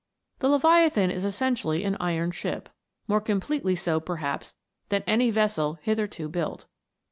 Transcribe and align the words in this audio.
The 0.39 0.49
Leviathan 0.49 1.11
is 1.11 1.23
essentially 1.23 1.83
an 1.83 1.95
iron 1.99 2.31
ship, 2.31 2.69
more 3.07 3.21
completely 3.21 3.75
so 3.75 3.99
perhaps 3.99 4.55
than 4.89 5.03
any 5.05 5.29
vessel 5.29 5.77
hitherto 5.83 6.27
built. 6.27 6.65